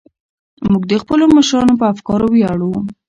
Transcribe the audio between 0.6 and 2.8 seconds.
موږ د خپلو مشرانو په افکارو ویاړو.